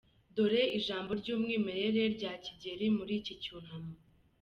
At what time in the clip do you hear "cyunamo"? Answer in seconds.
3.43-3.93